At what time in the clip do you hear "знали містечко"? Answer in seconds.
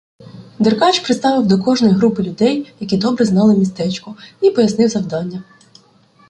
3.25-4.15